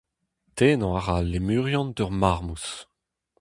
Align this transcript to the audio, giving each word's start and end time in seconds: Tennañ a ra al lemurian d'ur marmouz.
Tennañ 0.55 0.93
a 0.99 1.01
ra 1.05 1.15
al 1.19 1.27
lemurian 1.31 1.87
d'ur 1.95 2.11
marmouz. 2.21 2.65